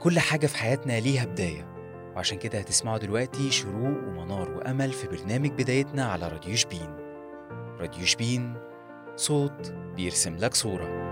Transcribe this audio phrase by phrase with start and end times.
[0.00, 1.64] كل حاجة في حياتنا ليها بداية.
[2.16, 6.96] وعشان كده هتسمعوا دلوقتي شروق ومنار وأمل في برنامج بدايتنا على راديو شبين.
[7.80, 8.54] راديو شبين
[9.16, 11.10] صوت بيرسم لك صورة.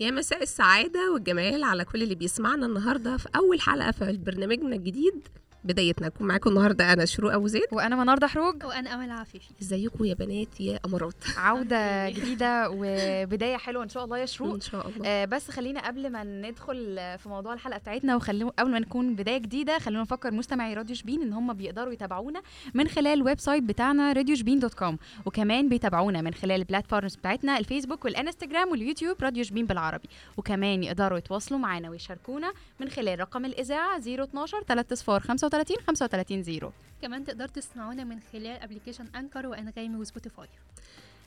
[0.00, 5.28] يا مساء السعادة والجمال على كل اللي بيسمعنا النهاردة في أول حلقة في برنامجنا الجديد.
[5.64, 6.06] بدايتنا.
[6.06, 7.62] أكون معاكم النهاردة أنا شروق أبو زيد.
[7.72, 13.82] وأنا منار دحروج وأنا أمل عفيفي إزيكم يا بنات يا قمرات؟ عودة جديدة وبداية حلوة
[13.84, 14.54] إن شاء الله يا شروق.
[14.54, 15.06] إن شاء الله.
[15.08, 19.38] آه بس خلينا قبل ما ندخل في موضوع الحلقة بتاعتنا وخلينا قبل ما نكون بداية
[19.38, 22.42] جديدة خلينا نفكر مستمعي راديو شبين إن هم بيقدروا يتابعونا
[22.74, 24.98] من خلال ال website بتاعنا راديو شبين dot com.
[25.26, 30.08] وكمان بيتابعونا من خلال ال platforms بتاعتنا الفيسبوك والإنستجرام واليوتيوب راديو شبين بالعربي.
[30.36, 36.72] وكمان يقدروا يتواصلوا معنا ويشاركونا من خلال رقم الإذاعة 012 3 صفر 35 35 0
[37.02, 40.48] كمان تقدر تسمعونا من خلال application Anchor وأنغامي وسبوتيفاي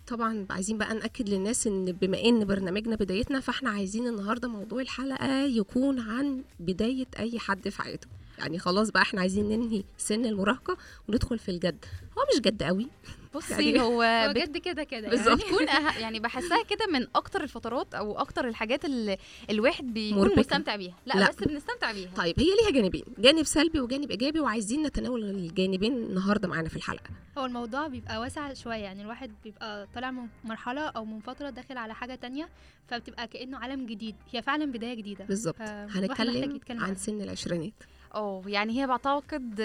[0.08, 5.44] طبعا عايزين بقى نأكد للناس إن بما إن برنامجنا بدايتنا فإحنا عايزين النهاردة موضوع الحلقة
[5.46, 8.08] يكون عن بداية أي حد في حياته.
[8.40, 10.78] يعني خلاص بقى إحنا عايزين ننهي سن المراهقة
[11.10, 11.86] وندخل في الجد.
[12.18, 12.88] هو مش جد قوي.
[13.36, 15.38] بصي يعني هو بجد كده كده بالظبط.
[15.38, 16.00] بتكون أه...
[16.00, 19.18] يعني بحسها كده من أكتر الفترات أو أكتر الحاجات اللي
[19.50, 20.40] الواحد بيكون مربكة.
[20.40, 20.94] مستمتع بيها.
[21.06, 21.30] لا, لا.
[21.30, 22.10] بس بنستمتع بيها.
[22.16, 23.04] طيب هي ليها جانبين.
[23.18, 27.10] جانب سلبي وجانب إيجابي وعايزين نتناول الجانبين النهاردة معانا في الحلقة.
[27.38, 28.76] هو الموضوع بيبقى واسع شوية.
[28.76, 32.50] يعني الواحد بيبقى طالع من مرحلة أو من فترة داخل على حاجة تانية
[32.88, 34.16] فبتبقى كأنه عالم جديد.
[34.32, 35.26] هي فعلا بداية جديدة.
[35.26, 35.62] بالظبط.
[35.62, 36.96] هنتكلم عن.
[36.96, 37.74] سن العشرينات.
[38.16, 39.62] آه يعني هي بعتقد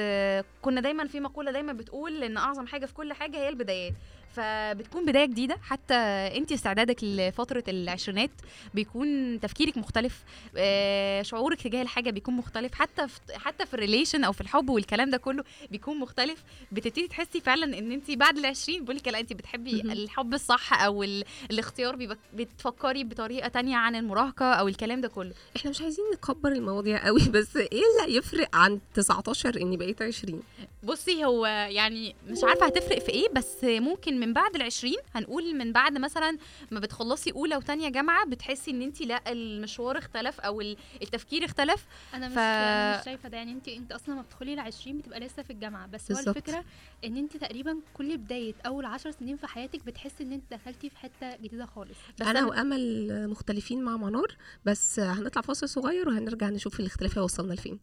[0.60, 3.94] كنا دايما في مقولة دايما بتقول إن أعظم حاجة في كل حاجة هي البدايات.
[4.36, 5.56] فبتكون بداية جديدة.
[5.62, 5.94] حتى
[6.36, 8.30] انت استعدادك لفترة العشرينات
[8.74, 10.22] بيكون تفكيرك مختلف
[10.56, 12.74] آه، شعورك تجاه الحاجة بيكون مختلف.
[12.74, 16.42] حتى في حتى في الريليشن أو في الحب والكلام ده كله بيكون مختلف.
[16.72, 19.80] بتبتدي تحسي فعلا إن انت بعد العشرين بيقول لك لا انت بتحبي.
[19.80, 25.32] الحب الصح أو ال- الاختيار بيبقى بتفكري بطريقة تانية عن المراهقة أو الكلام ده كله.
[25.56, 30.42] إحنا مش عايزين نكبر المواضيع قوي بس إيه اللي يفرق عن 19 إني بقيت 20
[30.82, 35.72] بصي هو يعني مش عارفة هتفرق في إيه بس ممكن من بعد العشرين هنقول من
[35.72, 36.38] بعد مثلا
[36.70, 41.86] ما بتخلصي أولى وتانية جامعة بتحسي إن انت لا المشوار اختلف أو ال- التفكير اختلف.
[42.14, 43.36] أنا مش ف- أنا مش شايفة ده.
[43.36, 45.86] يعني انت انت أصلا لما بتدخلي ال 20 بتبقى لسه في الجامعة.
[45.86, 46.36] بس هو بالظبط.
[46.36, 46.64] الفكرة
[47.04, 50.96] إن انت تقريبا كل بداية أول 10 سنين في حياتك بتحسي إن انت دخلتي في
[50.98, 51.96] حتة جديدة خالص.
[52.20, 57.52] بس أنا أنا- وأمل مختلفين مع منار بس هنطلع فاصل صغير وهنرجع نشوف الاختلاف وصلنا
[57.54, 57.78] لفين.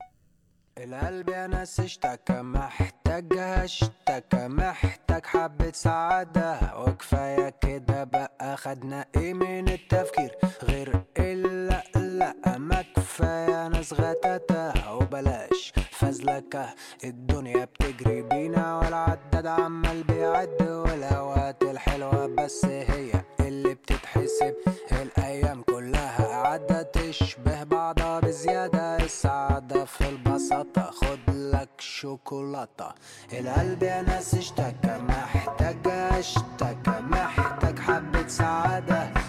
[0.78, 9.69] القلب يا ناس اشتكى محتاجها اشتكى محتاج حبة سعادة وكفاية كده بقى خدنا إيه من
[9.69, 10.31] التفكير؟
[10.63, 11.84] غير إلا
[12.23, 15.73] لا ما كفاية ناس غتاتة وبلاش.
[15.91, 16.66] فزلكة
[17.03, 24.56] الدنيا بتجري بينا والعداد عمال بيعد والاوقات الحلوة بس هي اللي بتتحسب.
[24.91, 28.97] الأيام كلها قاعدة تشبه بعضها بزيادة.
[28.97, 32.90] السعادة في البساطة خد لك شوكولاتة.
[33.34, 39.22] القلب يا ناس اشتكى محتاج أشتكى محتاج حبة سعادة.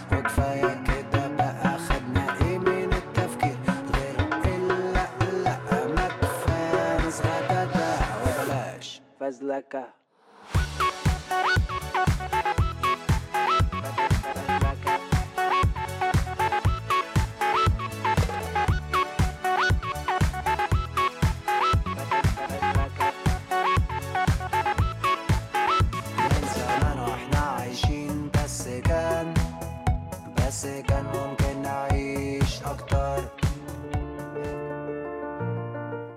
[9.44, 9.84] وبلاش فزلكة
[26.18, 29.34] من زمان وإحنا عايشين بس كان
[30.36, 33.24] بس كان ممكن نعيش أكتر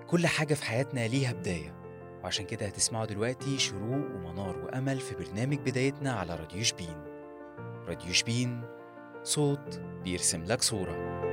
[0.07, 1.87] كل حاجة في حياتنا ليها بداية.
[2.27, 7.03] وعشان كده هتسمعوا دلوقتي شروق ومنار وأمل في برنامج بدايتنا على راديو شبين.
[7.88, 8.61] راديو شبين
[9.23, 11.26] صوت بيرسم لك صورة.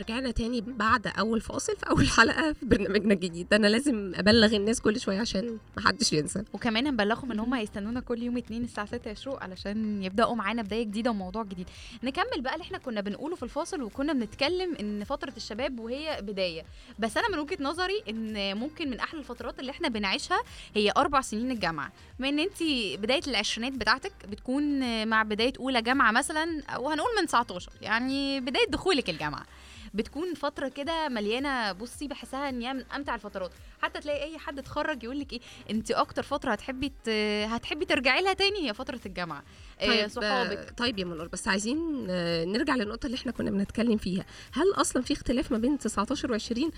[0.00, 3.54] رجعنا تاني بعد أول فاصل في أول حلقة في برنامجنا الجديد.
[3.54, 6.44] أنا لازم أبلغ الناس كل شوية عشان محدش ينسى.
[6.52, 10.82] وكمان هنبلغهم إن هم هيستنونا كل يوم اتنين الساعة 6 يا علشان يبدأوا معانا بداية
[10.82, 11.66] جديدة وموضوع جديد.
[12.02, 16.62] نكمل بقى اللي إحنا كنا بنقوله في الفاصل وكنا بنتكلم إن فترة الشباب وهي بداية.
[16.98, 20.38] بس أنا من وجهة نظري إن ممكن من أحلى الفترات اللي إحنا بنعيشها
[20.74, 21.92] هي أربع سنين الجامعة.
[22.18, 22.62] بما إن انت
[23.02, 24.62] بداية العشرينات بتاعتك بتكون
[25.08, 29.46] مع بداية أولى جامعة مثلا أو هنقول من 19 يعني بداية دخولك الجامعة.
[29.94, 33.50] بتكون فترة كده مليانة بصي بحسها إن هي من أمتع الفترات.
[33.82, 35.40] حتى تلاقي أي حد اتخرج يقول لك إيه
[35.70, 37.08] أنت أكتر فترة هتحبي ت...
[37.48, 39.42] هتحبي ترجعي لها تاني هي فترة الجامعة.
[39.80, 40.74] آه، طيب صحابك.
[40.76, 44.24] طيب يا منور بس عايزين آه، نرجع للنقطة اللي إحنا كنا بنتكلم فيها.
[44.52, 46.70] هل أصلا في اختلاف ما بين 19 و20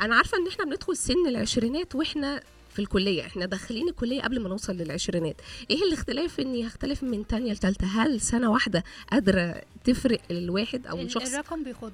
[0.00, 2.40] أنا عارفة إن إحنا بندخل سن العشرينات وإحنا
[2.70, 5.40] في الكلية إحنا داخلين الكلية قبل ما نوصل للعشرينات.
[5.70, 11.04] إيه الاختلاف اني هختلف من تانية لتالتة؟ هل سنة واحدة قادرة تفرق الواحد أو ال-
[11.04, 11.92] الشخص؟ الرقم بيخض.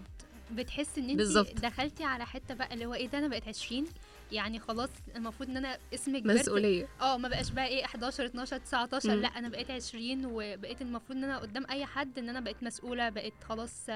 [0.50, 1.52] بتحس إن انت بالظبط.
[1.60, 3.84] دخلتي على حتة بقى اللي هو إيه ده أنا بقيت 20
[4.32, 8.56] يعني خلاص المفروض إن أنا اسمي كبرت مسؤولية آه ما بقاش بقى إيه 11 12
[8.58, 9.22] 19 مم.
[9.22, 13.08] لأ أنا بقيت 20 وبقيت المفروض إن أنا قدام أي حد إن أنا بقيت مسؤولة
[13.08, 13.90] بقيت خلاص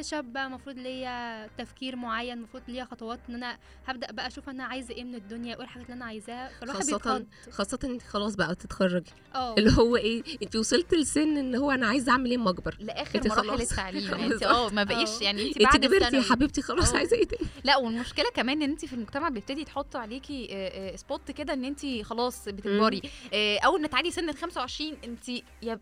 [0.00, 4.94] شابه المفروض ليا تفكير معين المفروض ليا خطوات إن أنا هبدأ بقى أشوف أنا عايزة
[4.94, 8.54] إيه من الدنيا وايه الحاجات اللي أنا عايزاها فالواحد خاصة بيتخض خاصة انت خلاص بقى
[8.54, 12.50] تتخرجي آه اللي هو إيه أنت وصلت لسن إن هو أنا عايزة أعمل إيه اما
[12.50, 13.60] أكبر لآخر مراحل.
[13.62, 14.42] التعليم أنت.
[14.42, 15.24] آه ما بقيش آه.
[15.24, 16.96] يعني أنت أنت بعد كبرتي يا حبيبتي خلاص آه.
[16.96, 20.96] عايزة إيه تاني لا والمشكلة كمان إن أنت في المجتمع بيبتدي تحط عليكي آه، آه،
[20.96, 23.02] سبوت كده إن أنت خلاص بتكبري
[23.34, 25.30] آه، أول ما تعدي سن ال 25 أنت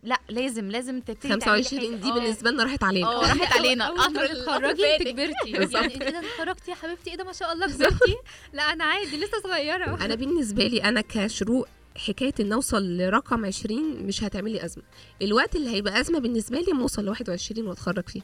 [0.02, 2.00] لا لازم لازم تبتدي تعملي 25 حاجة.
[2.00, 2.12] دي.
[2.12, 5.02] بالنسبة لنا راحت علينا آه راحت علينا اول ما قطر تتخرجي انت.
[5.08, 5.74] كبرتي بالظبط.
[5.74, 8.16] يعني انت ده اتخرجتي يا حبيبتي إيه ده ما شاء الله كبرتي
[8.52, 14.02] لا أنا عادي لسه صغيرة أنا بالنسبة لي أنا كشروق حكاية إن أوصل لرقم 20
[14.06, 14.82] مش هتعملي أزمة
[15.22, 18.20] الوقت اللي هيبقى أزمة بالنسبة لي لما أوصل ل 21 وأتخرج فيه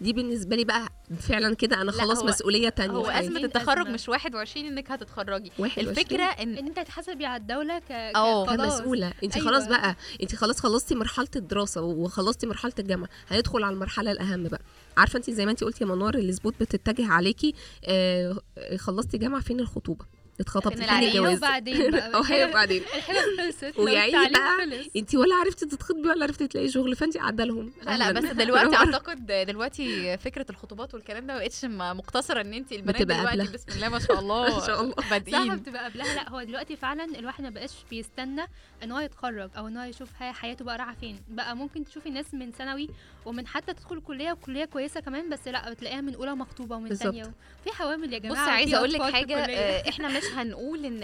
[0.00, 0.88] دي بالنسبة لي بقى
[1.28, 3.06] فعلا كده أنا لا، خلاص مسؤولية تانية هو.
[3.06, 3.40] أزمة أزمة.
[3.44, 8.46] التخرج مش 21 إنك هتتخرجي 21 الفكرة إن إن أنت هتحاسبي على الدولة ك آه.
[8.46, 8.78] خلاص.
[8.78, 9.46] كمسؤولة أنت أيوة.
[9.48, 14.60] خلاص بقى أنت خلاص خلصتي مرحلة الدراسة وخلصتي مرحلة الجامعة هندخل على المرحلة الأهم بقى
[14.96, 17.54] عارفة انت زي ما انت قلتي يا منار السبوت بتتجه عليكي
[17.84, 18.36] آه
[18.76, 20.04] خلصتي جامعة فين الخطوبة
[20.40, 23.16] اتخطبتي فين؟ الجواز وبعدين بقى هي بعدين الحلم
[23.46, 24.86] خلصت التعليم بقى.
[24.96, 28.12] انت ولا عرفتي تتخطبي ولا عرفتي تلاقي شغل فانت قاعدة لهم لا لا.
[28.12, 33.16] بس دلوقتي أعتقد دلوقتي فكرة الخطوبات والكلام ده ما بقتش مقتصرة إن انت البنات بتبقى
[33.16, 33.52] دلوقتي قبلها.
[33.52, 34.94] بسم الله ما شاء الله ما شاء الله.
[35.10, 38.42] بادئين بتبقى قبلها لا هو دلوقتي فعلا الواحد ما بقاش بيستنى
[38.82, 42.34] إن هو يتخرج أو إن هو يشوف حياته بقى رايحة فين بقى ممكن تشوفي ناس
[42.34, 42.88] من ثانوي
[43.26, 47.04] ومن حتى تدخل كلية وكلية كويسة كمان بس لأ بتلاقيها من أولى مخطوبه ومن بالظبط.
[47.08, 47.32] ثانية
[47.64, 49.36] في حوامل يا بصي جماعة عايزة وفي أقول لك حاجة.
[49.36, 51.00] آه، إحنا مش هنقول إن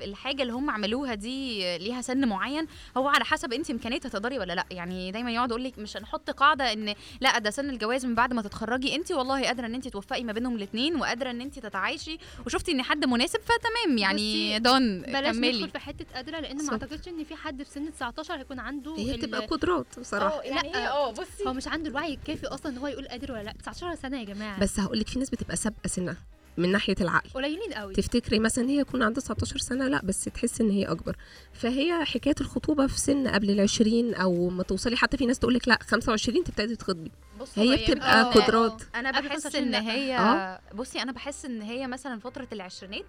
[0.00, 2.66] الحاجة اللي هم عملوها دي آه، ليها سن معين
[2.96, 6.30] هو على حسب انت امكانيتها تقدري ولا لأ يعني دايما يقعد يقول لك مش هنحط
[6.30, 9.88] قاعدة إن لأ ده سن الجواز من بعد ما تتخرجي انت والله قادرة إن انت
[9.88, 15.02] توفقي ما بينهم الاثنين وقادرة إن انت تتعايشي وشفتي إن حد مناسب فتمام يعني دون
[15.02, 16.72] بلاش كملي ندخل في حتة قادرة لأن ما.
[16.72, 20.72] أعتقدش إن في حد في سن 19 هيكون عنده هي بتبقى قدرات بصراحة آه يعني
[20.72, 20.78] لا.
[20.78, 23.52] هي آه بصي هو مش عنده الوعي الكافي أصلا إن هو يقول قادر ولا لأ.
[23.62, 24.60] 19 سنة يا جماعة.
[24.60, 26.16] بس هقول لك في ناس بتبقى سابقة سنها
[26.56, 27.30] من ناحية العقل.
[27.30, 27.94] قليلين قوي.
[27.94, 31.16] تفتكري مثلا هي يكون عندها 19 سنة؟ لأ بس تحس إن هي أكبر.
[31.52, 34.96] فهي حكاية الخطوبة في سن قبل ال 20 أو ما توصلي.
[34.96, 37.10] حتى في ناس تقول لك لا 25 تبتدي تخطبي.
[37.42, 39.82] بصوا هي هي بتبقى آه، قدرات أنا بحس 25 إن.
[39.88, 40.60] هي آه.
[40.74, 43.04] بصي أنا بحس إن هي مثلا فترة العشرينات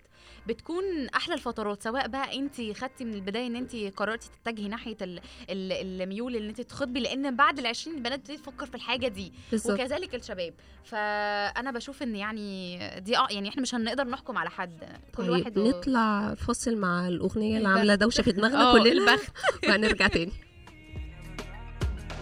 [0.47, 0.83] بتكون
[1.15, 5.19] أحلى الفترات سواء بقى انت خدتي من البداية إن انت قررتي تتجهي ناحية ال-
[5.49, 9.73] ال- الميول ان انت تخطبي لأن بعد العشرين البنات بتبتدي تفكر في الحاجة دي بالظبط
[9.79, 10.53] وكذلك الشباب
[10.83, 14.83] فأنا بشوف إن يعني دي آه يعني إحنا مش هنقدر نحكم على حد
[15.17, 17.67] كل واحد طيب و- نطلع فاصل مع الأغنية اللي.
[17.69, 19.29] عاملة دوشة في دماغنا آه، كلنا البخت.
[19.67, 20.31] وهنرجع تاني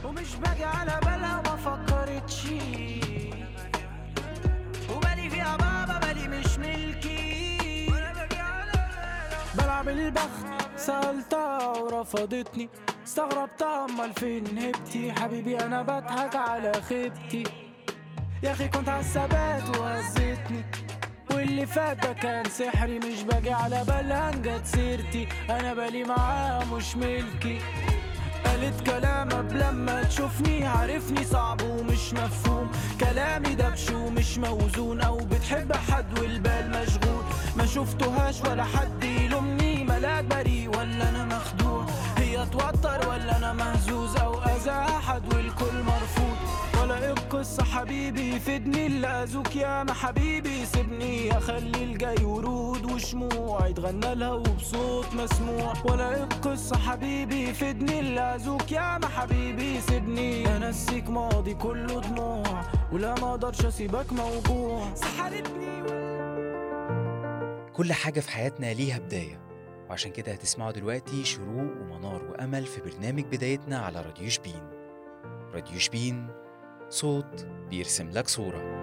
[0.06, 2.45] ومش باجي على بالها ما فكرتش
[4.95, 7.92] وبالي فيها بابا بالي مش ملكي.
[9.56, 10.45] بلعب البخت
[10.77, 12.69] سألتها ورفضتني.
[13.06, 17.44] استغربتها أمال فين هبتي؟ حبيبي أنا بضحك على خيبتي.
[18.44, 20.65] يا أخي كنت عالثبات وهزتني
[21.31, 23.00] واللي فات ده كان سحري.
[23.00, 25.27] مش باجي على بالها جت سيرتي.
[25.50, 27.60] أنا بالي معاها مش ملكي.
[28.62, 32.72] قالت كلام قبل لما تشوفني عارفني صعب ومش مفهوم.
[33.00, 37.24] كلامي دبش ومش موزون أو بتحب حد والبال مشغول.
[37.56, 39.84] ما شفتهاش ولا حد يلومني.
[39.84, 41.86] ملاك بريء ولا أنا مخدوع.
[42.18, 45.84] هي توتر ولا أنا مهزوز أو أذى أحد والكل
[47.41, 50.65] القصة حبيبي فدني اللي اذوك يا ما حبيبي.
[50.65, 53.67] سيبني اخلي الجاي ورود وشموع.
[53.67, 55.74] يتغنى لها وبصوت مسموع.
[55.86, 59.81] ولا القصة حبيبي فدني اللي اذوك يا ما حبيبي.
[59.81, 64.93] سيبني انسيك ماضي كله دموع ولا ما أقدرش أسيبك موجوع.
[64.95, 65.81] سحرتني
[67.74, 69.41] كل حاجة في حياتنا ليها بداية.
[69.89, 74.63] وعشان كده هتسمعوا دلوقتي شروق ومنار وأمل في برنامج بدايتنا على راديو شبين.
[75.53, 76.27] راديو شبين
[76.91, 78.80] صوت بيرسم لك صورة.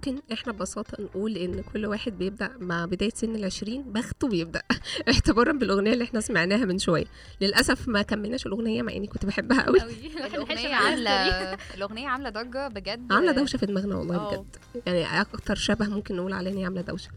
[0.00, 4.62] ممكن إحنا ببساطة نقول إن كل واحد بيبدأ مع بداية سن العشرين بخته بيبدأ
[5.12, 7.04] اعتبارا بالأغنية اللي إحنا سمعناها من شوية.
[7.40, 9.92] للأسف ما كملناش الأغنية مع إني كنت بحبها قوي قوي
[10.26, 11.10] الأغنية عاملة
[11.74, 13.12] الأغنية عاملة ضجة بجد.
[13.12, 14.30] عاملة دوشة في دماغنا والله آه.
[14.36, 14.56] بجد.
[14.86, 17.10] يعني أكتر شبه ممكن نقول عليه إن هي عاملة دوشة.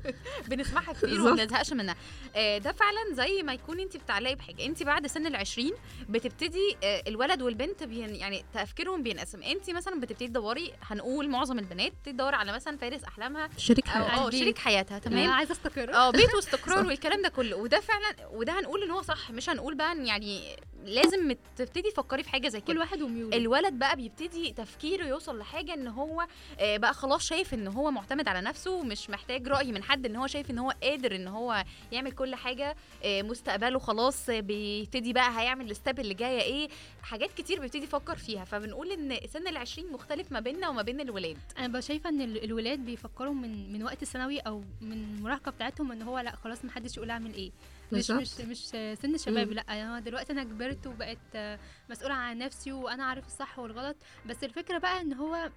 [0.48, 1.22] بنسمعها كتير.
[1.22, 1.96] وما بنزهقش منها.
[2.36, 4.66] آه، ده فعلا زي ما يكون انت بتعلقي بحاجة.
[4.66, 5.74] انت بعد سن العشرين
[6.10, 9.44] بتبتدي آه، الولد والبنت بين يعني تفكيرهم بينقسم.
[9.44, 14.30] انت مثلا بتبتدي تدوري هنقول معظم البنات تدور على مثلا فارس أحلامها شريك حياتي آه.
[14.30, 15.94] شريك حياتها تمام؟ عايزة أستقر.
[15.94, 16.88] آه بيت واستقرار.
[16.88, 17.58] والكلام ده كله.
[17.58, 19.32] وده فعلا وده هنقول إن هو صح.
[19.32, 23.38] مش هنقول بقى يعني لازم تبتدي تفكري في حاجة زي كل كده واحد وميوله.
[23.38, 26.28] الولد بقى بيبتدي تفكيره يوصل لحاجة إن هو
[26.60, 30.16] آه، بقى خلاص شايف إن هو معتمد على نفسه ومش محتاج رأي من حد إن
[30.16, 35.40] هو شايف إن هو قادر إن هو يعمل كل حاجة آه، مستقبله خلاص بيبتدي بقى
[35.40, 36.70] هيعمل الستاب اللي جاية إيه.
[37.04, 38.46] حاجات كتير بيبتدي يفكر فيها.
[38.46, 41.38] فبنقول إن سن العشرين مختلف ما بيننا وما بين الولاد.
[41.58, 46.02] أنا شايفة إن ال- الولاد بيفكروا من من وقت الثانوي أو من المراهقة بتاعتهم إن
[46.02, 47.52] هو لأ خلاص محدش يقول أعمل إيه
[47.92, 48.12] مش.
[48.12, 49.52] مش مش سن الشباب.
[49.52, 54.78] لأ أنا دلوقتي أنا كبرت وبقت مسؤولة عن نفسي وأنا عارف الصح والغلط بس الفكرة
[54.78, 55.50] بقى إن هو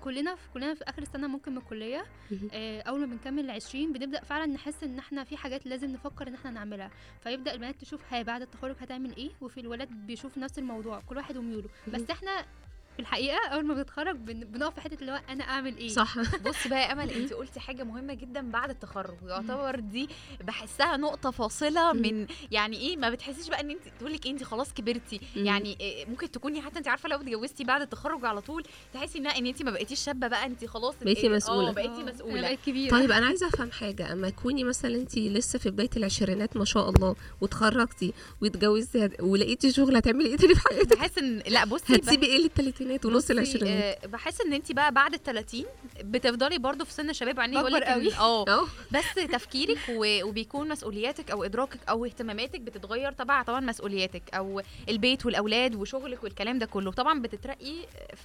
[0.00, 2.04] كلنا في كلنا في آخر السنة ممكن من الكلية.
[2.52, 6.34] آه، أول ما بنكمل العشرين بنبدأ فعلا نحس إن إحنا في حاجات لازم نفكر إن
[6.34, 6.90] إحنا نعملها
[7.22, 11.36] فيبدأ البنات تشوف هي بعد التخرج هتعمل إيه وفي الولاد بيشوف نفس الموضوع كل واحد
[11.36, 12.10] وميوله بس.
[12.10, 12.46] إحنا
[12.94, 16.18] في الحقيقة أول ما بنتخرج بن- بنقف في حتة اللي هو أنا أعمل إيه؟ صح.
[16.48, 19.14] بصي بقى يا أمل انت قلتي حاجة مهمة جدا بعد التخرج.
[19.22, 20.08] ويعتبر دي
[20.44, 21.92] بحسها نقطة فاصلة.
[21.92, 25.20] من يعني إيه ما بتحسيش بقى إن انت تقول لك انت خلاص كبرتي.
[25.36, 29.26] يعني إيه ممكن تكوني حتى انت عارفة لو اتجوزتي بعد التخرج على طول تحسي ان
[29.26, 31.68] إن انت ما بقيتيش شابة بقى انت خلاص بقيتي مسؤولة.
[31.68, 32.40] آه بقيتي أنا مسؤولة.
[32.40, 32.90] بقيت كبيرة.
[32.90, 34.12] طيب أنا عايزة أفهم حاجة.
[34.12, 39.96] أما تكوني مثلا انت لسه في بداية العشرينات ما شاء الله وتخرجتي واتجوزتي ولقيتي شغل
[39.96, 42.36] هتعملي إيه تاني في حياتك؟ بحس إن لأ بصي هتسيبي إيه
[42.84, 44.04] للثلاثينات ونص العشرينات.
[44.04, 45.64] آه، بحس إن انت بقى بعد ال 30
[46.04, 51.44] بتفضلي برضو في سن الشباب يعني يقول لك آه بس تفكيرك و- وبيكون مسؤولياتك أو
[51.44, 56.92] إدراكك أو اهتماماتك بتتغير تبع طبعا مسؤولياتك أو البيت والأولاد وشغلك والكلام ده كله.
[56.92, 57.74] طبعا بتترقي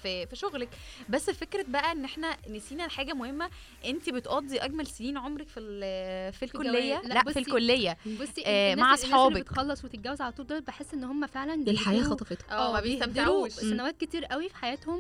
[0.03, 0.69] في في شغلك.
[1.09, 3.49] بس فكرة بقى إن إحنا نسينا حاجة مهمة
[3.85, 7.01] انت بتقضي أجمل سنين عمرك في ال- في الكلية.
[7.01, 7.97] لا، لا, في بصي، الكلية.
[8.21, 9.41] بصي آه، مع أصحابك.
[9.41, 13.51] بتخلص وتتجوز على طول دول بحس إن هم فعلا الحياة خطفتها آه ما بيبذلوا بيستمتعوش.
[13.51, 14.49] سنوات كتير قوي.
[14.50, 15.00] في حياتهم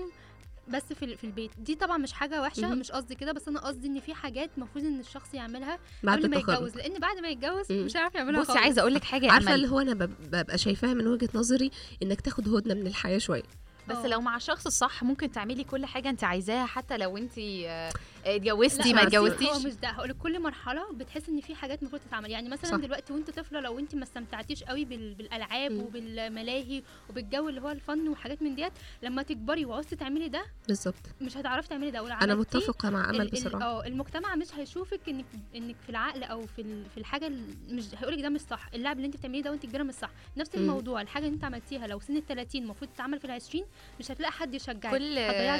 [0.67, 2.79] بس في ال- في البيت دي طبعا مش حاجة وحشة مهم.
[2.79, 6.29] مش قصدي كده بس أنا قصدي إن في حاجات المفروض إن الشخص يعملها بعد قبل
[6.29, 7.85] ما يتجوز لأن بعد ما يتجوز مم.
[7.85, 8.57] مش هيعرف يعملها بصي.
[8.57, 11.71] عايزة أقول لك حاجة عارفة اللي هو أنا بب- ببقى شايفاها من وجهة نظري
[12.03, 13.43] إنك تاخد هدنة من الحياة شوية
[13.87, 14.07] بس آه.
[14.07, 17.91] لو مع الشخص الصح ممكن تعملي كل حاجة أنت عايزاها حتى لو أنت آه،
[18.25, 22.31] اتجوزتي؟ ما اتجوزتيش؟ مش ده هقول كل مرحلة بتحس إن في حاجات المفروض تتعمل.
[22.31, 22.77] يعني مثلا صح.
[22.77, 25.79] دلوقتي وأنت طفلة لو أنت ما استمتعتيش قوي بال- بالألعاب مم.
[25.81, 28.71] وبالملاهي وبالجو اللي هو الفن وحاجات من ديت
[29.03, 30.95] لما تكبري وعوزتي تعملي ده بالظبط.
[31.21, 31.99] مش هتعرفي تعملي ده.
[32.23, 33.63] أنا متفقة مع أمل بصراحة.
[33.65, 37.83] آه المجتمع مش هيشوفك إنك إنك في العقل أو في ال- في الحاجة ال- مش
[37.97, 40.09] هيقولك ده مش صح اللعب اللي أنت بتعمليه ده وأنت كبيرة مش صح.
[40.37, 40.55] نفس.
[40.55, 43.65] الموضوع الحاجة اللي أنت عملتيها لو سن ال 30 المفروض تتعمل في ال 20
[43.99, 44.91] مش هتلاقي حد يشجعك.
[44.91, 45.15] كل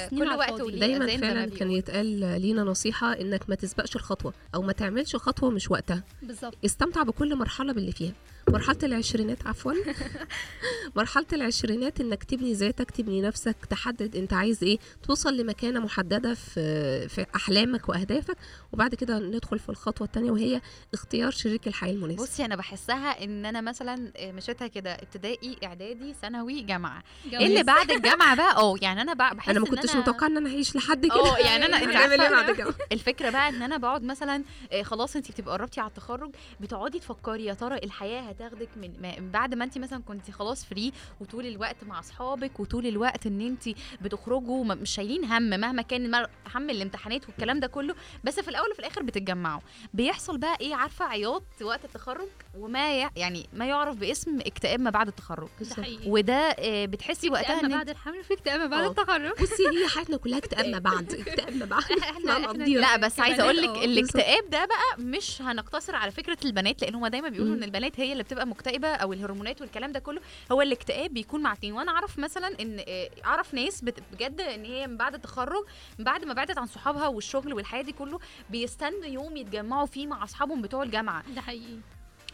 [0.10, 1.72] كل وقت دايما فعلا كان.
[1.72, 6.04] يتقال لينا نصيحة إنك ما تسبقش الخطوة أو ما تعملش خطوة مش وقتها.
[6.22, 6.58] بالظبط.
[6.66, 8.14] استمتع بكل مرحلة باللي فيها.
[8.50, 9.74] مرحلة العشرينات عفوا.
[10.96, 14.78] مرحلة العشرينات إنك تبني ذاتك تبني نفسك تحدد أنت عايز إيه.
[15.04, 18.38] توصل لمكانة محددة في في أحلامك وأهدافك
[18.74, 20.62] وبعد كده ندخل في الخطوة الثانية وهي
[20.94, 22.22] اختيار شريك الحياة المناسب.
[22.22, 27.04] بصي أنا بحسها إن أنا مثلا مشيتها كده ابتدائي إعدادي ثانوي جامعة.
[27.32, 27.44] جواز.
[27.44, 30.50] اللي بعد الجامعة بقى آه يعني أنا بقى بحس أنا ما كنتش متوقعة إن أنا
[30.50, 31.16] هعيش لحد كده.
[31.16, 35.32] آه يعني أنا أنت إيه عارفة الفكرة بقى إن أنا بقعد مثلا آه، خلاص أنت
[35.32, 39.78] بتبقى قربتي على التخرج بتقعدي تفكري يا ترى الحياة هتاخدك من ما- بعد ما انت
[39.78, 40.92] مثلا كنت خلاص فري
[41.22, 43.70] وطول الوقت مع أصحابك وطول الوقت إن انت
[44.02, 46.16] بتخرجوا مش شايلين هم مهما كان
[46.56, 49.62] هم الامتحانات والكلام ده كله بس في الأول وفي الآخر بتتجمعوا.
[49.94, 52.28] بيحصل بقى إيه؟ عارفة عياط وقت التخرج؟
[52.60, 55.50] وما يعني ما يعرف باسم اكتئاب ما بعد التخرج.
[55.62, 56.10] ده حقيقي.
[56.12, 58.88] وده آه، بتحسي وقتها اكتئاب ما إن بعد الحمل في اكتئاب ما بعد آه.
[58.90, 59.32] التخرج.
[59.44, 61.84] بصي هي حياتنا كلها اكتئاب ما بعد اكتئاب ما بعد.
[62.10, 62.64] إحنا.
[62.66, 63.84] لا بس عايزة أقول لك آه.
[63.86, 67.56] الاكتئاب ده بقى مش هنقتصر على فكرة البنات لأن هما دايما بيقولوا.
[67.56, 70.22] إن البنات هي اللي بتبقى مكتئبة أو الهرمونات والكلام ده كله.
[70.52, 71.74] هو الاكتئاب بيكون مع اتنين.
[71.74, 73.82] وأنا أعرف مثلا إن آه، أعرف ناس
[74.14, 75.66] بجد إن هي من بعد التخرج
[76.00, 80.24] من بعد ما بعدت عن صحابها والشغل والحياة دي كله بيستنوا يوم يتجمعوا فيه مع
[80.24, 81.24] أصحابهم بتوع الجامعة.
[81.36, 81.80] ده حقيقي.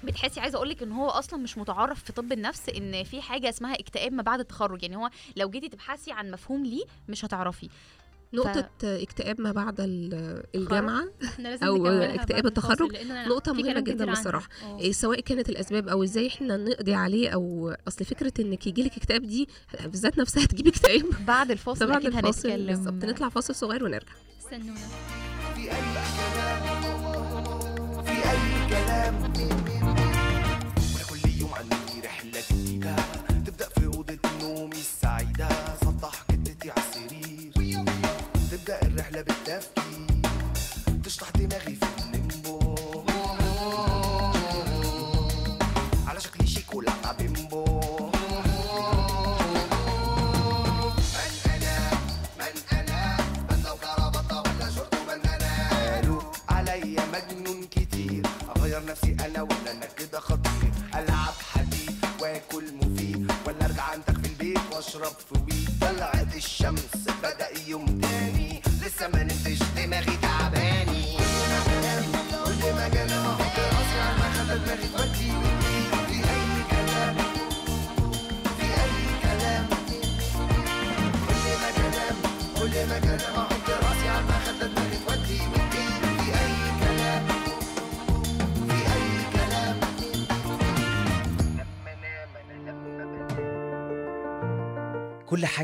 [0.04, 3.50] بتحسي عايزة أقول لك إن هو أصلا مش متعارف في طب النفس إن في حاجة
[3.50, 4.84] اسمها اكتئاب ما بعد التخرج.
[4.84, 7.70] يعني هو لو جيتي تبحثي عن مفهوم ليه مش هتعرفي.
[8.34, 8.86] نقطة ف...
[8.86, 9.76] اكتئاب ما بعد
[10.56, 11.04] الجامعة.
[11.68, 14.48] أو اكتئاب التخرج نقطة مهمة جدا بصراحة.
[14.80, 19.22] إيه سواء كانت الأسباب أو إزاي إحنا نقضي عليه أو أصل فكرة إنك يجيلك اكتئاب
[19.22, 19.48] دي
[19.84, 21.06] بالذات نفسها هتجيب اكتئاب.
[21.28, 23.06] بعد الفاصل بعد الفاصل بالظبط.
[23.06, 24.14] نطلع فاصل صغير ونرجع.
[24.40, 24.76] استنونا.
[25.56, 25.82] في أي
[26.30, 29.65] كلام في أي كلام.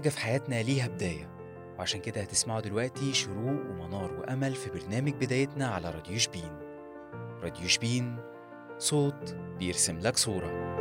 [0.02, 1.30] حاجة في حياتنا ليها بداية.
[1.80, 6.60] وعشان كده هتسمعوا دلوقتي شروق ومنار وأمل في برنامج بدايتنا على راديو شبين.
[7.42, 8.18] راديو شبين
[8.78, 10.81] صوت بيرسم لك صورة.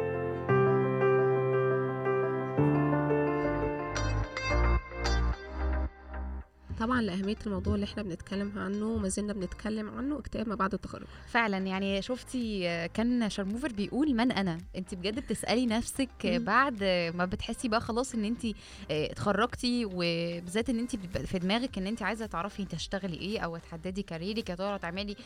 [6.81, 11.07] طبعا لأهمية الموضوع اللي إحنا بنتكلم عنه وما زلنا بنتكلم عنه اكتئاب ما بعد التخرج.
[11.29, 12.61] فعلا يعني شفتي
[12.95, 16.27] كان شرموفر بيقول من أنا؟ انت بجد بتسألي نفسك.
[16.27, 16.85] بعد
[17.15, 18.53] ما بتحسي بقى خلاص إن انت آه،
[18.91, 20.97] اتخرجتي وبالذات إن انت
[21.27, 25.17] في دماغك إن انت عايزة تعرفي انت هتشتغلي إيه أو هتحددي كاريرك يا ترى هتعملي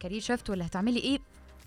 [0.00, 1.18] career shift ولا هتعملي إيه؟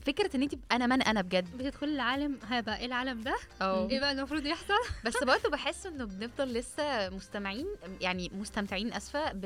[0.07, 1.57] فكرة إن انت أنا من أنا بجد.
[1.57, 4.73] بتدخلي العالم هبقى إيه العالم ده؟ آه إيه بقى المفروض يحصل؟
[5.05, 7.65] بس برضه بحس إنه بنفضل لسه مستمعين
[8.01, 9.45] يعني مستمتعين أسفة ب...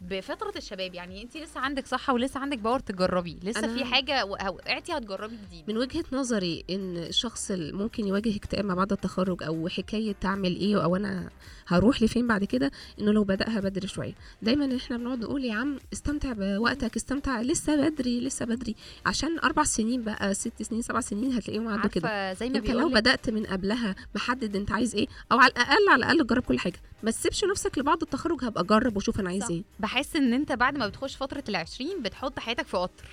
[0.00, 0.94] بفترة الشباب.
[0.94, 3.38] يعني انت لسه عندك صحة ولسه عندك power تجربي.
[3.42, 8.64] لسه في حاجة وقعتي هتجربي جديد من وجهة نظري إن الشخص اللي ممكن يواجه اكتئاب
[8.64, 11.30] ما بعد التخرج أو حكاية تعمل إيه أو أنا
[11.66, 14.14] هروح لفين بعد كده إنه لو بدأها بدري شوية.
[14.42, 18.74] دايما إحنا بنقعد نقول يا عم استمتع بوقتك استمتع لسه بدري لسه بدري.
[19.06, 22.88] عشان أربع سنين بقى ست سنين سبع سنين هتلاقيهم عدوا كده زي ما انت لو
[22.88, 26.80] بدأت من قبلها محدد أنت عايز إيه أو على الأقل على الأقل جرب كل حاجة
[27.02, 29.50] ما تسيبش نفسك لبعد التخرج هبقى أجرب وأشوف أنا عايز.
[29.50, 33.04] إيه بحس إن أنت بعد ما بتخش فترة العشرين بتحط حياتك في قطر.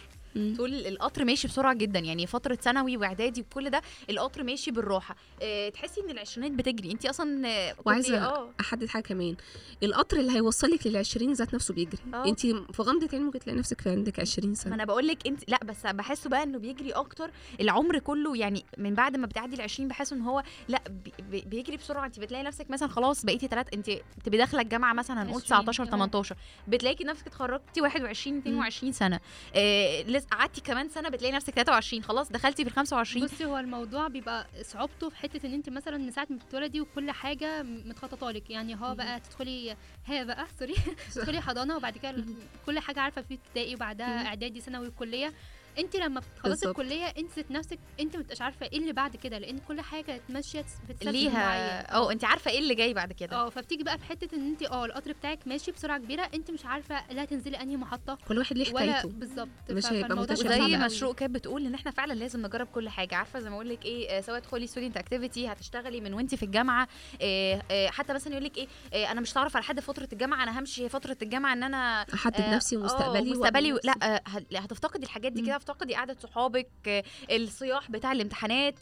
[0.55, 5.15] تقول القطر ماشي بسرعة جدا يعني فترة ثانوي وإعدادي وكل ده القطر ماشي بالراحة.
[5.41, 6.91] آه تحسي إن العشرينات بتجري.
[6.91, 8.49] انت أصلا آه، كنتي- وعايزة آه.
[8.59, 9.35] أحدد حاجة كمان.
[9.83, 11.99] القطر اللي هيوصلك لل20 ذات نفسه بيجري.
[12.13, 12.25] آه.
[12.25, 15.27] انت في غمضة عين ممكن تلاقي نفسك في عندك 20 ما سنه أنا بقول لك
[15.27, 17.31] انت لا بس بحسه بقى إنه بيجري أكتر.
[17.61, 21.41] العمر كله يعني من بعد ما بتعدي ال 20 بحس إن هو لا بي- بي-
[21.47, 22.05] بيجري بسرعة.
[22.05, 25.83] انت بتلاقي نفسك مثلا خلاص بقيتي ثلاث انت بتبقي داخلة الجامعة مثلا هنقول 20 19
[25.83, 25.87] آه.
[25.87, 26.35] 18
[26.67, 29.19] بتلاقي نفسك اتخرجتي 21 22 سنة.
[29.55, 33.57] آه لسه قعدتي كمان سنة بتلاقي نفسك 23 خلاص دخلتي في ال 25 بصي هو
[33.57, 38.31] الموضوع بيبقى صعوبته في حتة إن أنت مثلا من ساعة ما بتتولدي وكل حاجة متخططة
[38.31, 38.49] لك.
[38.49, 40.75] يعني هو بقى تدخلي ها بقى سوري
[41.15, 42.25] تدخلي حضانة وبعد كده
[42.65, 44.25] كل حاجة عارفة في ابتدائي وبعدها.
[44.27, 45.34] إعدادي ثانوي كلية.
[45.79, 46.79] انت لما بتخلصي بالظبط.
[46.79, 50.21] الكلية انت ذات نفسك انت مش عارفة إيه اللي بعد كده لأن كل حاجة كانت
[50.29, 50.65] ماشية
[51.03, 54.47] ليها آه انت عارفة إيه اللي جاي بعد كده آه فبتيجي بقى في حتة إن
[54.47, 58.38] انت آه القطر بتاعك ماشي بسرعة كبيرة انت مش عارفة لا تنزلي أنهي محطة كل
[58.38, 60.89] واحد ليه حكايته بالظبط مش هيبقى متشابه ما قوي.
[60.89, 63.86] شروق كانت بتقول إن إحنا فعلا لازم نجرب كل حاجة عارفة زي ما أقول لك
[63.86, 66.88] إيه سواء تدخلي student activity هتشتغلي من وانت في الجامعة
[67.21, 70.43] آه، آه، حتى مثلا يقول لك إيه آه، أنا مش هعرف على حد فترة الجامعة
[70.43, 73.93] أنا همشي فترة الجامعة إن أنا أحدد آه، نفسي آه، ومستقبلي مستقبلي لا.
[74.03, 75.41] آه، هت- هتفتقدي الحاجات دي.
[75.41, 78.76] كده هتفتقدي قعدة صحابك الصياح بتاع الامتحانات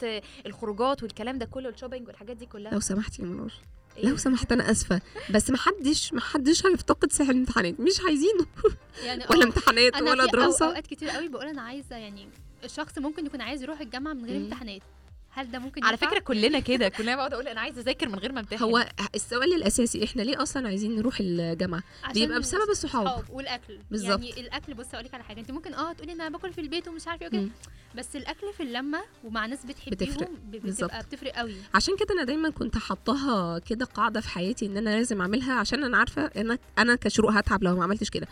[0.46, 3.52] الخروجات والكلام ده كله الشوبينج والحاجات دي كلها؟ لو سمحتي يا منور.
[3.96, 5.00] إيه؟ لو سمحت أنا آسفة.
[5.30, 7.80] بس محدش محدش هيفتقد سحر الامتحانات.
[7.80, 8.46] مش عايزينه.
[9.04, 10.66] يعني ولا امتحانات أنا ولا دراسة.
[10.66, 12.28] أوقات كتير قوي بقول أنا عايزة يعني
[12.64, 14.44] الشخص ممكن يكون عايز يروح الجامعة من غير مم.
[14.44, 14.82] امتحانات.
[15.40, 18.14] هل ده ممكن على ينفع؟ فكرة كلنا كده كلنا بقعد أقول أنا عايزة أذاكر من
[18.18, 21.82] غير ما أمتحن هو السؤال الأساسي إحنا ليه أصلا عايزين نروح الجامعة
[22.14, 24.20] بيبقى بسبب الصحاب والأكل بالظبط.
[24.24, 26.88] يعني الأكل بصي أقول لك على حاجة أنت ممكن آه تقولي أنا باكل في البيت
[26.88, 27.48] ومش عارفة إيه وكده.
[27.94, 29.88] بس الأكل في اللمة ومع ناس بتفرق.
[29.94, 30.84] بتحبيهم ب- بالظبط.
[30.90, 34.90] بتبقى بتفرق قوي عشان كده أنا دايما كنت حطاها كده قاعدة في حياتي إن أنا
[34.90, 38.26] لازم أعملها عشان أنا عارفة ان أنا- أنا كشروق هتعب لو ما عملتش كده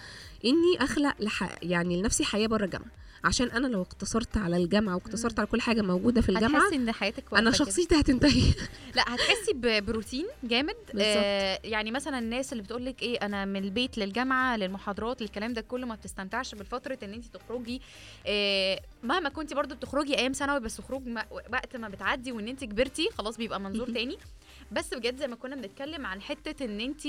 [0.44, 1.58] إني أخلق لح...
[1.62, 2.88] يعني لنفسي حياة بره الجامعة
[3.24, 6.92] عشان أنا لو اقتصرت على الجامعة واقتصرت على كل حاجة موجودة في الجامعة هتحسي إن
[6.92, 7.50] حياتك أنا.
[7.50, 8.42] شخصيتي هتنتهي
[8.96, 10.76] لا هتحسي بروتين جامد.
[11.00, 15.60] آه يعني مثلا الناس اللي بتقول لك إيه أنا من البيت للجامعة للمحاضرات للكلام ده
[15.60, 17.80] كله ما بتستمتعش بالفترة إن انت تخرجي
[18.26, 21.02] آه مهما كنتي برضو بتخرجي أيام ثانوي بس خروج
[21.52, 23.86] وقت ما بتعدي وإن انت كبرتي خلاص بيبقى منظور.
[23.90, 24.18] تاني
[24.72, 27.02] بس بجد زي ما كنا بنتكلم عن حتة إن انت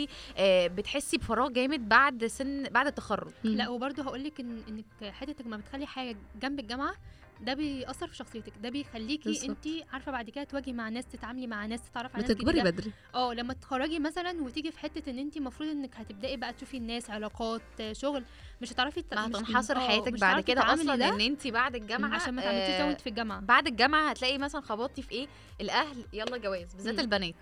[0.77, 3.31] بتحسي بفراغ جامد بعد سن بعد التخرج.
[3.43, 6.93] لا وبرضه هقول لك إن إنك حتة ما بتخلي حاجة جنب الجامعة
[7.41, 9.45] ده بيأثر في شخصيتك ده بيخليكي.
[9.49, 12.91] انت عارفة بعد كده تواجهي مع ناس تتعاملي مع ناس تتعرفي على ناس بتكبري بدري.
[13.15, 17.09] آه لما تتخرجي مثلا وتيجي في حتة إن انت المفروض إنك هتبدأي بقى تشوفي الناس
[17.09, 18.23] علاقات شغل
[18.61, 21.75] مش هتعرفي ت- ما مش- هتنحصر آه، حياتك بعد كده أصلا ده إن انت بعد
[21.75, 23.39] الجامعة عشان ما تعمليش آه، في الجامعة.
[23.41, 25.27] بعد الجامعة هتلاقي مثلا خبطتي في إيه؟
[25.61, 26.99] الأهل يلا جواز بالذات.
[26.99, 27.35] البنات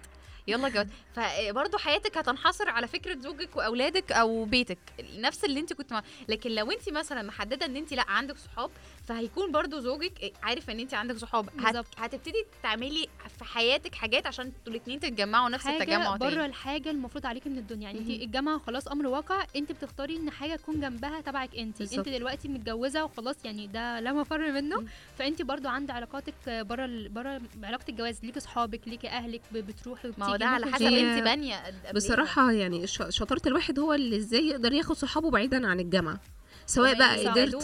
[0.48, 0.88] يلا جواز.
[1.14, 4.78] فبرضه حياتك هتنحصر على فكرة زوجك وأولادك أو بيتك
[5.18, 6.04] نفس اللي انت كنت مع...
[6.30, 8.72] لكن لو انت مثلا محددة إن انت لأ عندك صحاب
[9.08, 11.66] فهيكون برضه زوجك عارف إن انت عندك صحاب هت...
[11.66, 11.88] بالظبط.
[11.98, 17.26] هتبتدي تعملي في حياتك حاجات عشان أنتوا الاثنين تتجمعوا نفس التجمع بره تاني الحاجة المفروض
[17.26, 18.10] عليكي من الدنيا يعني انت.
[18.10, 21.98] الجامعة خلاص أمر واقع انت بتختاري إن حاجة تكون جنبها تبعك انت بالظبط.
[22.08, 24.88] انت دلوقتي متجوزة وخلاص يعني ده لا مفر منه مم.
[25.18, 30.26] فانت برضو عند علاقاتك بره ال- بره علاقة الجواز ليكي اصحابك ليكي أهلك بتروحي ما
[30.26, 31.92] هو ده على حسب انت بانية إيه.
[31.96, 36.20] بصراحة يعني شطارة الواحد هو اللي إزاي يقدر ياخد صحابه بعيدا عن الجامعة
[36.68, 37.28] سواء بقى.
[37.28, 37.56] قدرت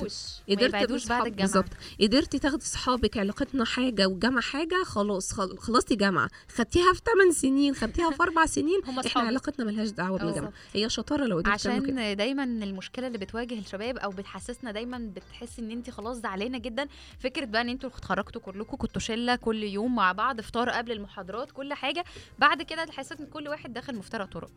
[0.50, 1.52] قدرت يبعدوش بعد بصحاب- الجامعة.
[1.54, 1.70] بالظبط.
[2.02, 6.30] قدرتي تاخدي صحابك علاقتنا حاجة والجامعة حاجة خلاص خل- خلصتي جامعة.
[6.56, 10.20] خدتيها في 8 سنين خدتيها في 4 سنين إحنا علاقتنا ملهاش دعوة.
[10.20, 10.54] بالجامعة.
[10.74, 12.02] هي شطارة لو قدرت تعملوا كده.
[12.02, 16.88] عشان دايما المشكلة اللي بتواجه الشباب أو بتحسسنا دايما بتحس إن انت خلاص زعلانة جدا
[17.20, 21.52] فكرة بقى إن أنتوا اتخرجتوا كلكم كنتوا شلة كل يوم مع بعض فطار قبل المحاضرات
[21.52, 22.04] كل حاجة
[22.40, 24.52] بعد كده تحس إن كل واحد داخل مفترق طرق.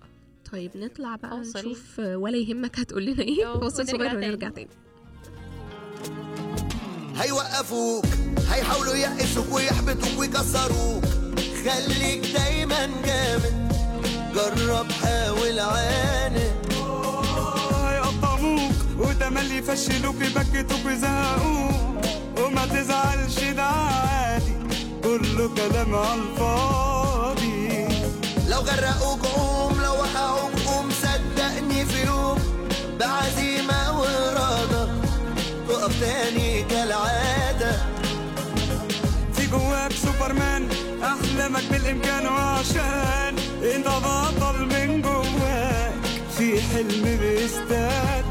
[0.53, 1.59] طيب نطلع بقى فاصل.
[1.59, 4.27] نشوف ولا يهمك هتقول لنا إيه فاصل ونرجع صغير تاني.
[4.27, 4.69] ونرجع تاني.
[7.17, 8.05] هيوقفوك
[8.51, 11.05] هيحاولوا يقسوك ويحبطوك ويكسروك.
[11.65, 13.73] خليك دايما جامد
[14.35, 16.53] جرب حاول عاند
[17.75, 22.05] هيقطعوك وتملي يفشلوك يبكتوك ويزهقوك.
[22.39, 24.53] وما تزعلش ده عادي
[25.03, 27.89] كله كلام على الفاضي.
[28.49, 29.56] لو غرقوك قوم
[41.47, 43.35] احلامك بالإمكان وعشان
[43.75, 45.95] انت بطل من جواك.
[46.39, 48.26] في حلم بيستناك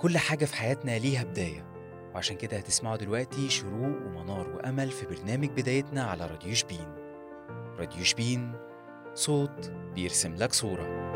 [0.00, 1.66] كل حاجة في حياتنا ليها بداية.
[2.14, 6.94] وعشان كده هتسمعوا دلوقتي شروق ومنار وأمل في برنامج بدايتنا على راديو شبين.
[7.78, 8.52] راديو شبين
[9.14, 11.10] صوت بيرسم لك صورة.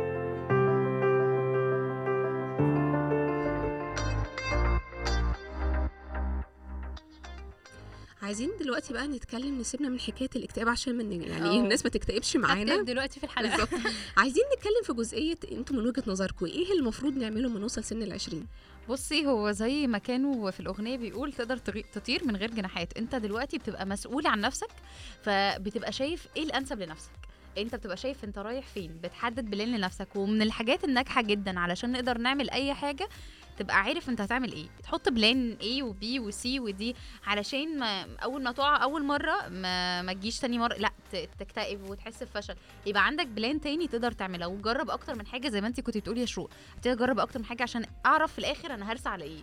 [8.22, 11.60] عايزين دلوقتي بقى نتكلم نسيبنا من حكاية الاكتئاب عشان من يعني آه.
[11.60, 12.82] الناس ما تكتئبش معانا.
[12.82, 13.50] دلوقتي في الحلقة.
[13.56, 13.80] بالظبط.
[14.16, 18.02] عايزين نتكلم في جزئية أنتوا من وجهة نظركم إيه اللي المفروض نعمله من نوصل سن
[18.02, 18.46] العشرين؟
[18.88, 21.56] بصي هو زي ما كانوا في الأغنية بيقول تقدر
[21.92, 22.98] تطير من غير جناحات.
[22.98, 24.70] أنت دلوقتي بتبقى مسؤول عن نفسك
[25.22, 27.10] فبتبقى شايف إيه الأنسب لنفسك؟
[27.58, 32.18] أنت بتبقى شايف أنت رايح فين؟ بتحدد plan لنفسك ومن الحاجات الناجحة جدا علشان نقدر
[32.18, 33.08] نعمل أي حاجة
[33.58, 34.66] تبقى عارف انت هتعمل إيه.
[34.82, 39.04] تحط plan A و B و C و D علشان ما أول ما تقع أول
[39.04, 40.90] مرة ما, ما تجيش تاني مرة لأ
[41.38, 42.54] تكتئب وتحس بفشل.
[42.86, 46.20] يبقى عندك plan تاني تقدر تعملها وجرب أكتر من حاجة زي ما انت كنت بتقولي
[46.20, 46.50] يا شروق.
[46.82, 49.42] تجرب أكتر من حاجة عشان أعرف في الآخر أنا هرسى على إيه.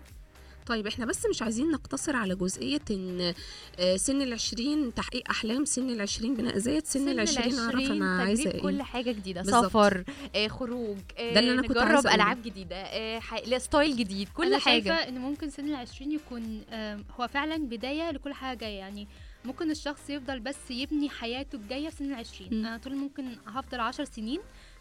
[0.71, 3.33] طيب إحنا بس مش عايزين نقتصر على جزئية إن
[3.79, 8.55] آه، سن العشرين تحقيق أحلام سن العشرين بناء ذات سن, العشرين اعرف أنا عايزه تجريب
[8.55, 9.65] إيه كل حاجة جديدة بالظبط.
[9.65, 10.03] سفر
[10.35, 12.15] آه خروج آه ده اللي أنا كنت نجرب عايزة.
[12.15, 16.11] ألعاب جديدة آه ح- لا، style جديد كل أنا حاجة شايفة إن ممكن سن العشرين
[16.11, 19.07] يكون آم، هو فعلا بداية لكل حاجة جاية يعني
[19.45, 22.65] ممكن الشخص يفضل بس يبني حياته الجاية في سن العشرين.
[22.65, 24.39] أنا طول ممكن هفضل عشر سنين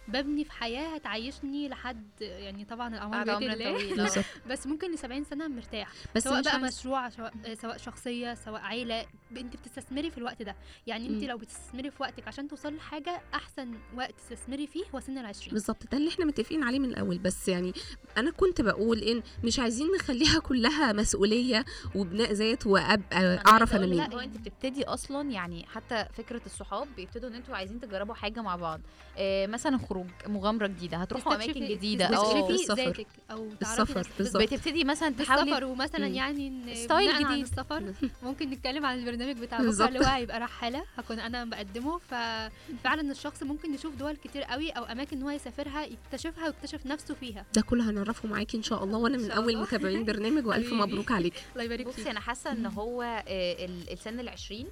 [0.08, 3.50] ببني في حياة هتعيشني لحد يعني طبعا الأعمار بعد بيد
[3.92, 8.60] الله بس ممكن ل 70 سنة مرتاح بس سواء بقى عايز- مشروع سواء, شخصية سواء
[8.60, 10.56] عيلة ب- انت بتستثمري في الوقت ده.
[10.86, 11.24] يعني انت.
[11.24, 15.52] لو بتستثمري في وقتك عشان توصلي لحاجة أحسن وقت تستثمري فيه هو سن العشرين.
[15.52, 17.18] بالظبط ده اللي إحنا متفقين عليه من الأول.
[17.18, 17.72] بس يعني
[18.16, 23.96] أنا كنت بقول إن مش عايزين نخليها كلها مسؤولية وبناء ذات وابقى أعرف أنا مين.
[23.96, 28.40] لأ هو أنت بتبتدي أصلا يعني حتى فكرة الصحاب بيبتدوا إن أنتوا عايزين تجربوا حاجة
[28.42, 28.80] مع بعض.
[29.18, 32.74] آه مثلا هتخرج مغامرة جديدة هتروحوا أماكن جديدة آه في السفر.
[32.74, 34.06] ذاتك أو السفر.
[34.40, 36.06] بتبتدي مثلا تحاولي بالسفر ومثلا.
[36.06, 37.44] يعني ستايل بناء عن جديد.
[37.44, 39.88] السفر ممكن نتكلم عن البرنامج بتاع بكرة.
[39.88, 44.84] اللي هو هيبقى رحالة هكون أنا بقدمه ففعلا الشخص ممكن يشوف دول كتير قوي أو
[44.84, 49.18] أماكن هو يسافرها يكتشفها ويكتشف نفسه فيها ده كله هنعرفه معاكي إن شاء الله وأنا
[49.18, 49.56] من أول.
[49.56, 50.72] متابعين برنامج وألف.
[50.80, 54.66] مبروك عليك الله يبارك بصي فيك أنا حاسة إن هو آه، ال- السن العشرين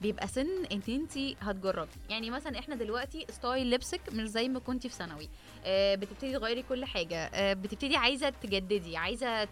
[0.00, 1.90] بيبقى سن انت انت هتجربي.
[2.10, 5.28] يعني مثلا إحنا دلوقتي ستايل لبسك مش زي ما كنتي في ثانوي.
[5.64, 7.16] آه، بتبتدي تغيري كل حاجة.
[7.16, 9.44] آه، بتبتدي عايزة تجددي عايزة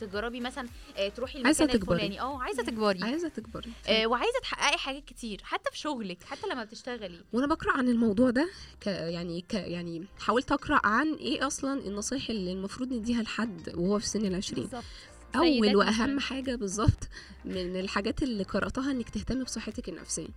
[0.00, 1.70] تجربي مثلا آه، تروحي المكان.
[1.70, 2.20] الفلاني.
[2.20, 3.02] آه عايزة تكبري.
[3.04, 3.70] عايزة تكبري.
[3.88, 7.20] آه، وعايزة تحققي حاجات كتير حتى في شغلك حتى لما بتشتغلي.
[7.32, 12.30] وأنا بقرأ عن الموضوع ده ك يعني ك يعني حاولت أقرأ عن إيه أصلا النصايح
[12.30, 14.62] اللي المفروض نديها لحد وهو في سن العشرين.
[14.64, 14.84] بالظبط.
[15.38, 16.20] أول وأهم.
[16.20, 17.08] حاجة بالظبط
[17.44, 20.28] من الحاجات اللي قرأتها إنك تهتمي بصحتك النفسية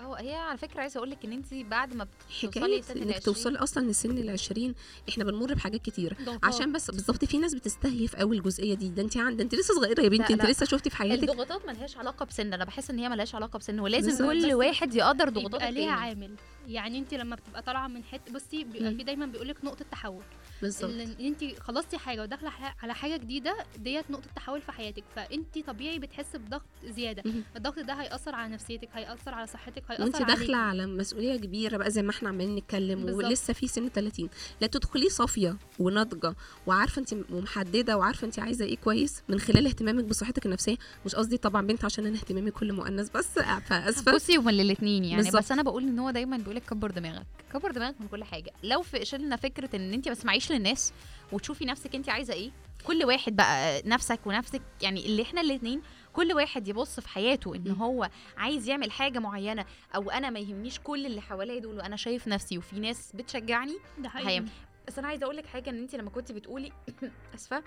[0.00, 3.58] آه هي على فكرة عايزة أقول لك إن انت بعد ما بتوصلي حكاية إنك توصلي
[3.58, 4.74] أصلا لسن العشرين
[5.08, 6.16] إحنا بنمر بحاجات كتير.
[6.42, 9.74] عشان بس بالظبط في ناس بتستهيف قوي الجزئيه دي ده انت عند ده انت لسه
[9.74, 10.46] صغيرة يا بنتي انت.
[10.46, 13.80] لسه شفتي في حياتك الضغوطات ملهاش علاقة بسن أنا بحس إن هي ملهاش علاقة بسن
[13.80, 14.26] ولازم.
[14.26, 16.34] كل واحد يقدر ضغوطات بيبقى ليها عامل
[16.68, 18.94] يعني انت لما بتبقى طالعة من حتة بصي بيبقى.
[18.94, 20.22] في دايما بيقولك نقطة تحول
[20.62, 20.90] بالظبط.
[20.90, 22.50] ان انت خلصتي حاجة وداخلة
[22.82, 25.04] على حاجة جديدة ديت نقطة تحول في حياتك.
[25.16, 27.22] فانت طبيعي بتحسي بضغط زيادة.
[27.56, 30.32] الضغط ده هيأثر على نفسيتك هيأثر على صحتك هيأثر وانت عليكي.
[30.40, 33.24] داخلة على مسؤولية كبيرة بقى زي ما إحنا عمالين نتكلم بالظبط.
[33.24, 34.28] ولسه في سن 30
[34.60, 36.34] لا تدخلي صافية وناضجة
[36.66, 40.76] وعارفة انت ومحددة وعارفة انت عايزة إيه كويس من خلال اهتمامك بصحتك النفسية.
[41.06, 43.26] مش قصدي طبعا بنت عشان أنا اهتمامي كل مؤنث بس
[43.66, 44.14] فأسفة.
[44.14, 45.16] بصي هما الاثنين يعني.
[45.22, 45.36] بالظبط.
[45.42, 47.26] بس أنا بقول إن هو دايما بيقول لك كبر دماغك.
[47.52, 48.50] كبر دماغك من كل حاجة.
[48.62, 50.92] لو في شلنا فكرة إن انت ما تسمعيش للناس
[51.32, 52.50] وتشوفي نفسك انت عايزة إيه
[52.84, 55.82] كل واحد بقى نفسك ونفسك يعني اللي إحنا الاثنين
[56.12, 57.70] كل واحد يبص في حياته ان.
[57.70, 62.28] هو عايز يعمل حاجة معينة أو أنا ما يهمنيش كل اللي حواليا دول وأنا شايف
[62.28, 64.44] نفسي وفي ناس بتشجعني ده حقيقي.
[64.88, 66.72] بس أنا عايزة أقول لك حاجة ان انت لما كنت بتقولي
[67.34, 67.62] اسفة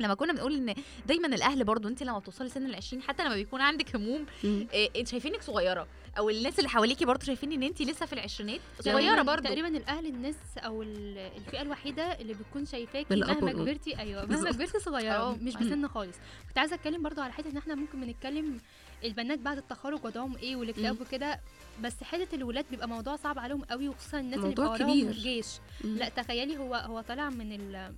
[0.00, 0.74] لما كنا بنقول إن
[1.06, 4.26] دايما الأهل برضو انت لما بتوصلي سن ال20 حتى لما بيكون عندك هموم.
[4.44, 5.86] إيه انت شايفينك صغيرة
[6.18, 9.68] أو الناس اللي حواليكي برضو شايفين إن انت لسه في العشرينات صغيرة تقريباً- برضو تقريبا
[9.68, 13.52] الأهل الناس أو ال- الفئة الوحيدة اللي بتكون شايفاكي مهما.
[13.52, 14.50] كبرتي أيوه مهما.
[14.52, 15.36] كبرتي صغيرة آه.
[15.42, 16.16] مش بسن خالص
[16.48, 18.60] كنت عايزة أتكلم برضو على حتة إن إحنا ممكن بنتكلم
[19.04, 21.00] البنات بعد التخرج وضعهم إيه والاكتئاب.
[21.00, 21.40] وكده
[21.82, 25.12] بس حتة الولاد بيبقى موضوع صعب عليهم قوي وخصوصا الناس اللي بيبقى وراهم كبير.
[25.12, 25.46] جيش
[25.84, 25.96] مم.
[25.96, 27.94] لأ تخيلي هو هو طالع من ال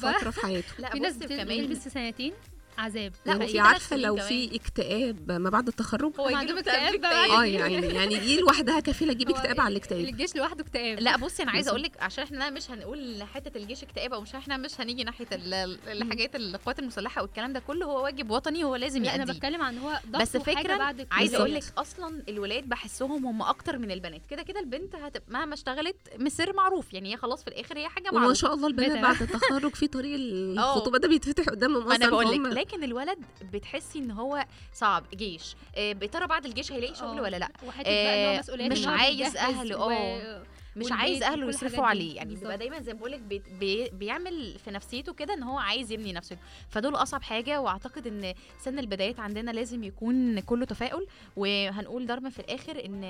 [0.00, 0.72] بقى فترة في حياته.
[0.78, 2.32] لا في ناس كمان بتلبس سنتين.
[2.78, 3.12] عذاب.
[3.26, 4.16] لا، وفي عارفة لو.
[4.16, 7.04] في اكتئاب ما بعد التخرج؟ هو عندهم اكتئاب.
[7.04, 10.00] آه يعني يعني دي لوحدها كفيلة تجيب هو اكتئاب على الاكتئاب.
[10.00, 11.00] الجيش لوحده اكتئاب.
[11.00, 11.70] لا بصي أنا عايزة.
[11.70, 15.26] أقول لك عشان إحنا مش هنقول حتة الجيش اكتئاب أو مش إحنا مش هنيجي ناحية
[15.32, 19.20] ال- ال- الحاجات القوات المسلحة والكلام ده كله هو واجب وطني هو لازم لا أنا
[19.22, 19.32] يأديه.
[19.32, 21.54] بتكلم عن هو ضغط بس بعد عايزة أقول.
[21.54, 24.26] لك أصلا الولاد بحسهم هم أكتر من البنات.
[24.30, 28.08] كده كده البنت هتبقى مهما اشتغلت مسر معروف يعني هي خلاص في الآخر هي حاجة
[28.10, 28.34] وما معروفة.
[28.34, 28.98] شاء الله البنات.
[29.02, 33.18] بعد التخرج في طريق الخطوبة ده بيتفتح قدامهم أصلا بقول فهم- لك لكن الولد
[33.52, 37.22] بتحسي إن هو صعب جيش آه، يا ترى بعد الجيش هيلاقي شغل آه.
[37.22, 37.48] ولا لأ
[37.86, 39.36] آه، مش عايز
[39.72, 40.42] و- آه.
[40.76, 41.84] مش عايز أهله يصرفوا.
[41.86, 42.58] عليه يعني بيبقى.
[42.58, 46.12] دايما زي ما بقول لك بي بي بيعمل في نفسيته كده إن هو عايز يبني
[46.12, 46.36] نفسه
[46.68, 52.38] فدول أصعب حاجة وأعتقد إن سن البدايات عندنا لازم يكون كله تفاؤل وهنقول ضربا في
[52.38, 53.02] الآخر إن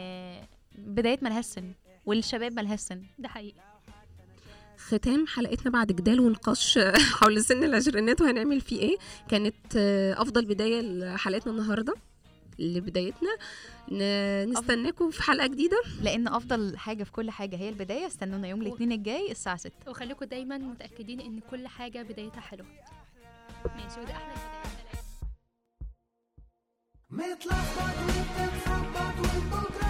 [0.79, 1.73] بدايات ملهاش سن
[2.07, 3.61] والشباب ملهاش سن ده حقيقي
[4.87, 6.79] ختام حلقتنا بعد جدال ونقاش
[7.19, 8.97] حول سن العشرينات وهنعمل فيه إيه.
[9.29, 9.77] كانت
[10.17, 11.95] أفضل بداية لحلقتنا النهارده
[12.59, 13.31] لبدايتنا.
[14.53, 15.77] نستناكم في حلقة جديدة.
[16.03, 18.07] لأن أفضل حاجة في كل حاجة هي البداية.
[18.07, 22.67] استنونا يوم الاثنين الجاي الساعة 6 وخليكم دايما متأكدين إن كل حاجة بدايتها حلوة.
[23.65, 25.05] ماشي وده أحلى البدايات
[27.11, 29.86] متلخبط وبتتخبط وبكرة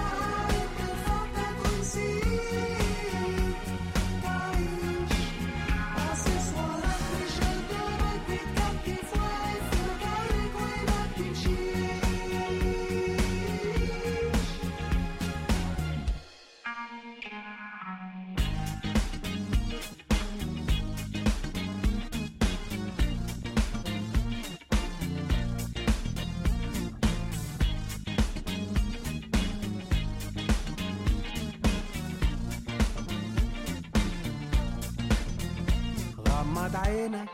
[36.86, 37.28] عينك.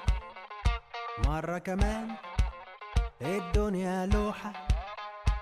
[1.26, 2.08] مرة كمان
[3.22, 4.52] الدنيا لوحة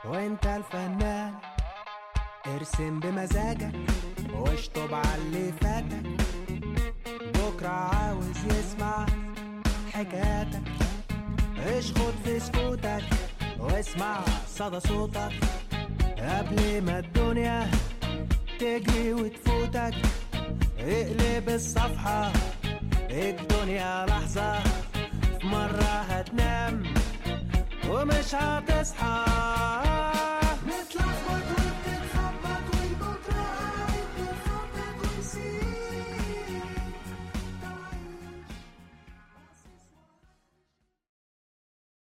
[0.04, 1.34] وانت الفنان.
[2.46, 3.72] ارسم بمزاجك
[4.34, 6.06] واشطب على اللي فاتك.
[7.34, 9.06] بكرة عاوز يسمع
[9.92, 10.62] حكاياتك.
[11.66, 13.04] اشخط في سكوتك
[13.58, 15.32] واسمع صدى صوتك.
[16.18, 17.70] قبل ما الدنيا
[18.58, 19.94] تجري وتفوتك
[20.78, 22.32] اقلب الصفحة
[23.10, 24.62] الدنيا لحظة
[25.42, 26.82] مرة هتنام
[27.90, 29.89] ومش هتصحى.